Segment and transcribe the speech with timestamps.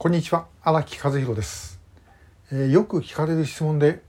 [0.00, 0.46] こんにちは。
[0.62, 1.80] 荒木和弘です、
[2.52, 4.00] えー、よく聞かれる質問で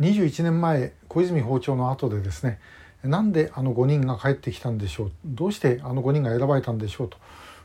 [0.00, 2.58] 21年前小泉訪朝の後でですね
[3.02, 5.10] なんであの5人が帰ってきたんでしょう？
[5.26, 7.08] どうしてあの5人が選ばれたんでしょう？
[7.10, 7.18] と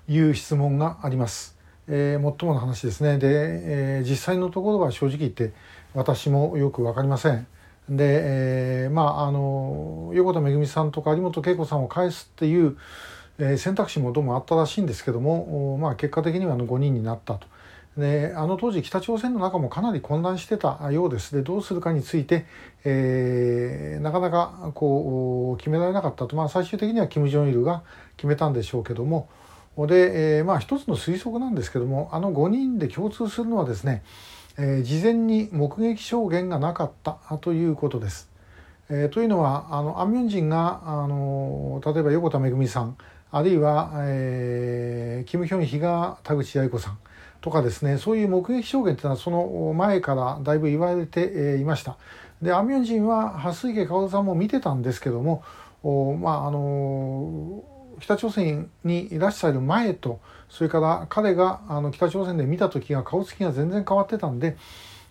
[0.10, 1.58] いう質問があります、
[1.88, 3.18] えー、もっともの話ですね。
[3.18, 5.54] で、えー、実際のところは正直言って
[5.94, 7.48] 私もよく分かりません。
[7.88, 7.96] で、
[8.84, 12.76] えー、まああの横田めぐみさんとか有本恵子さんを返すっていう
[13.40, 17.53] え選択肢もどうもあったらしいんですけども、まあ、結果的にはあの5人になったと。
[17.98, 21.36] であの当時北朝鮮の中もかなり混乱してたようです。
[21.36, 22.46] でどうするかについて、
[22.84, 27.84] えー、なかなかこう決められなかったと、まあ、最終的には金正日が
[28.18, 29.30] 決めたんでしょうけども。
[29.78, 34.04] で、えー、まあ一つの推測なんですけどもあの5人で共通するのはですね、
[34.58, 38.32] えー、事前に目撃証言がなかったということです。
[38.90, 42.98] えー、というのはあのアンミョン人があの例えば横田めぐみさん
[43.36, 47.00] あるいは、えー、キム・ヒョンヒが田口八重子さん
[47.42, 51.98] とかですねそういう目撃証言っていうのはその前からだいぶ言われていました。
[52.44, 55.44] でアミョン人は蓮池薫さんも見てたんですけども
[55.82, 57.64] おまああの
[58.00, 64.58] 北朝鮮にいらっしゃる前とそれから彼があの北朝鮮で見た時が顔つきが全然変わってたんで、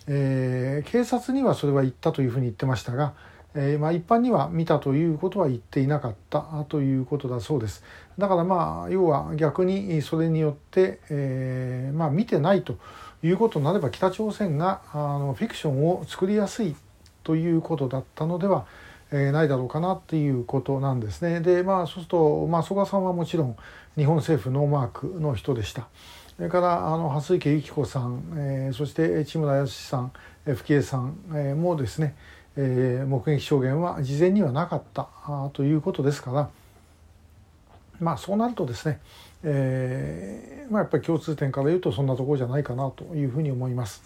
[0.07, 3.15] えー、警察にはそれは言ったというふうに言ってましたが、
[3.55, 7.85] えー、まあ、一般には見たということは言っていなかったということだそうです。
[8.19, 12.79] だからまあ要は逆にそれによって、えー、まあ、見てないと
[13.23, 16.75] いうことになれば北朝鮮があのフィクションを作りやすい
[17.23, 18.67] ということだったのでは、
[19.13, 21.41] え、ないだろうかなっていうことなんですね。
[21.41, 23.57] でまあそうすると、まあ、曽我さんはもちろん
[23.97, 25.89] 日本政府ノーマークの人でした。
[26.37, 30.13] それからあの蓮池由紀子さん、えー、そして千村康さん、
[30.47, 32.17] えー、吹江さん、えー、もですね
[32.57, 35.09] えー、目撃証言は事前にはなかった
[35.53, 36.51] ということですから
[38.01, 39.01] まあそうなるとですね、
[39.45, 44.03] えーまあ、やっぱり共通点から言うとそんなところじゃないかなというふうに思います。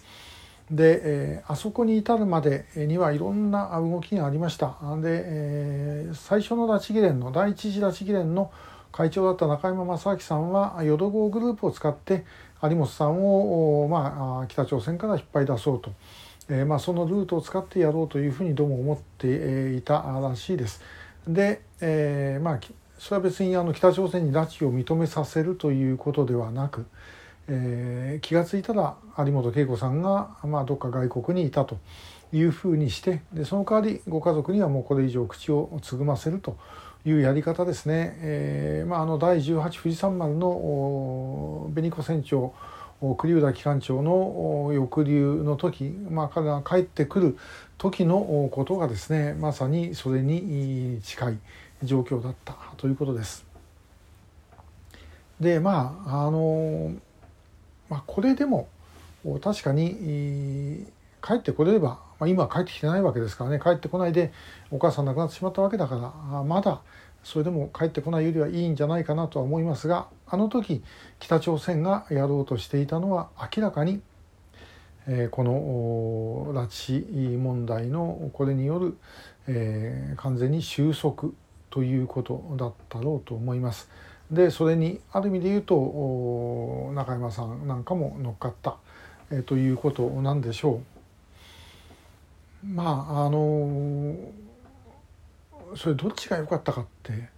[0.69, 4.75] で、えー、あそこに至るまでにはいろんな動きがありました。
[5.01, 8.51] で、えー、最初の拉致議連の第一次拉致議連の
[8.91, 12.25] 会長だった中山正明さんは淀号グループを使って
[12.61, 15.91] 有本さんを、まあ、北朝鮮から引っ張り出そうと。
[16.49, 20.81] えー、まあ、そのルートを使ってやろうというふうにどうも思っていたらしいです。
[21.27, 22.59] で、えー、まあ
[22.97, 26.85] それは別にあの北朝鮮に拉致を認めさせるということではなく、
[27.47, 31.77] えー、気が付いたら有本恵子さんが、まあ、どっか外国にいたと
[32.33, 36.57] いうふうにしてでその代わりご家族にはもうこれ以上口をつぐませると
[37.05, 38.17] いうやり方ですね。
[38.19, 42.53] えーまあ、あの第18富士山丸の紅子船長
[43.17, 47.37] 栗生田機関長の抑留の時、まあ、彼が帰ってくる
[47.77, 51.37] 時のことがですねまさにそれに近い
[51.83, 53.45] 状況だったということです。
[55.39, 56.93] でまああの、
[57.89, 58.67] まあ、これでも
[59.41, 60.87] 確かに
[61.21, 64.31] 帰ってこれれば、まあ、今は帰ってきてないわけですからね帰ってこないで
[64.71, 66.81] お母さん亡くなってしまったわけだからまだ
[67.27, 70.81] それでも帰ってこないよりはいいんじゃないかなとは思いますがあの時
[71.19, 73.99] 北朝鮮がやろうとしていたのは明らかに、
[75.07, 78.97] えー、この拉致問題のこれによる、
[79.45, 81.31] えー、完全に収束
[81.69, 83.89] ということだったろうと思います。
[84.31, 88.77] でそれにある意味で言うと中山さんなんかも乗っかった、
[89.31, 90.81] えー、ということなんでしょ
[92.63, 92.67] う。
[92.67, 94.15] まああの
[95.75, 97.29] それどっちが良かったかって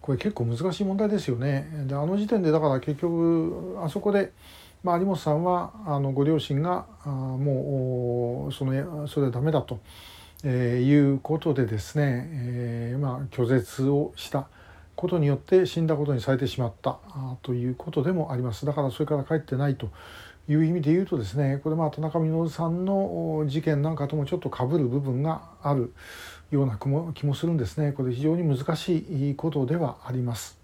[0.00, 1.68] これ結構難しい問題ですよね。
[1.86, 4.32] であの時点でだから結局あそこで、
[4.82, 9.80] まあ、有本さんはあのご両親があもうそのそれはダメだと、
[10.42, 14.48] えー、いうことでですね、えー、まあ、拒絶をした
[15.00, 16.98] ことによって死んだことにされてしまった
[17.40, 18.66] ということでもあります。
[18.66, 19.88] だからそれから帰ってないと
[20.46, 25.94] いう意味で言うとですねこれまあ田中稔さんの事件なんかともちょっとかぶる部分がある
[26.50, 26.78] ような
[27.14, 30.58] 気もするんですねこれ非常に難しいことではあります。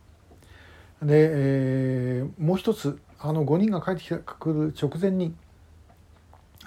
[1.01, 5.35] で、えー、もう一つあの5人が帰ってくる直前に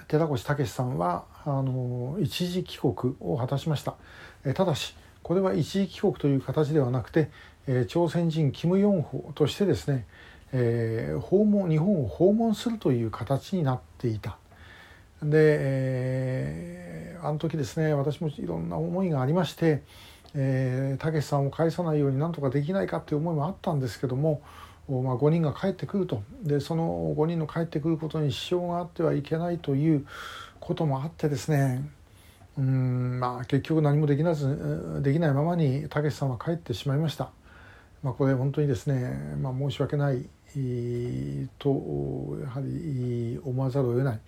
[0.08, 3.94] 寺越武さんはあの一時帰国を果たしました。
[4.44, 7.30] えただしこれは一時帰国という形ではなくて、
[7.66, 10.06] えー、朝鮮人キム・ヨンホとしてですね、
[10.52, 14.38] えー、訪問日本を訪問するという形になっていた。
[15.22, 19.82] で、えー、あの時ですね私もいろんな思いがありまして
[20.34, 24.42] えー、たけしさんを返さないようになんとかできないかっていう思いもあったんですけども、
[24.88, 30.06] まあ、5人が帰ってくるとでその5人の帰ってくることに支障があってはいけないという
[30.60, 31.82] こともあってですね
[32.58, 37.30] うんまあ結局何もできなずできないままにたけしさんは帰ってしまいました。
[38.02, 40.24] まあ、これ本当にですね、まあ、申し訳ない
[41.58, 41.68] と
[42.42, 44.20] やはり思わざるを得ない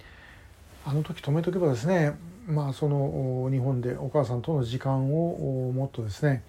[0.85, 2.13] あの時止めとけばですね
[2.47, 6.43] まあその日本でお母さんとの時間をもっとですね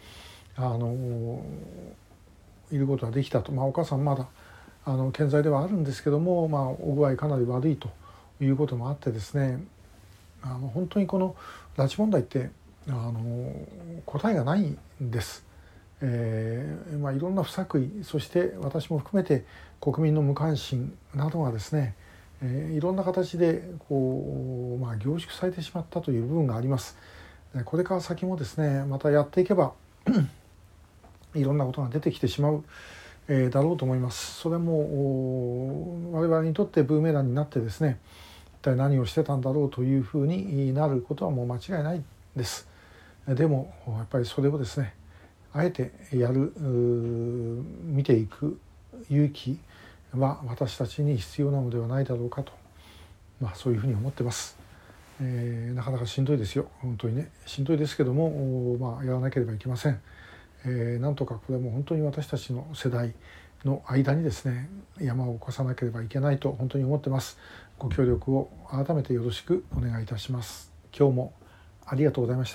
[0.55, 1.41] あの
[2.71, 4.27] いることができたと、まあ、お母さんまだ
[4.85, 7.89] あの健在ではあるんですけども、まあ、お具合かなり悪いと
[8.41, 9.63] いうこともあってですね
[10.41, 11.35] あの本当にこの
[11.77, 12.51] 拉致問題って
[12.87, 13.53] あの
[14.05, 15.45] 答えがないんです。
[16.01, 19.45] えーまあ、いろんな不作為そして私も含めて
[19.79, 21.95] 国民の無関心などがですね、
[22.41, 26.97] えー、いろんな形でこう、まあ、凝縮されてしまったという部分があります。
[27.65, 29.73] これから先もですねまたやっていけば
[31.35, 32.63] いろんなことが出てきてしまう、
[33.27, 34.41] えー、だろうと思います。
[34.41, 37.99] それも我々にとってブーメランになってですね
[38.63, 42.03] 体何をしてたんだろうというふうになることはもう間違いない
[42.35, 42.67] です。
[43.27, 44.95] でもやっぱりそれをですね
[45.53, 48.59] あえてやる見ていく
[49.09, 49.59] 勇気
[50.15, 52.51] は私たちに必要なのではないだろうかと、
[53.39, 54.57] まあ、そういうふうに思ってます。
[55.21, 60.01] えー、なかなかしんどいですよ本当にねしんどいですけども、まあ、やらなければいけません。
[60.65, 63.13] えー、なんとかこれも本当に私たちの世代
[63.65, 64.69] の間にですね
[64.99, 67.37] 山を起こさなければいけないと本当に思ってます。
[67.79, 70.71] ご協力を改めてよろしくお願いいたします。
[70.97, 71.33] 今日も
[71.85, 72.51] ありがとうございました。